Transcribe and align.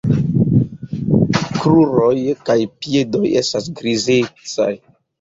Kruroj 1.59 2.15
kaj 2.49 2.57
piedoj 2.81 3.25
estas 3.45 3.73
grizecaj. 3.81 4.73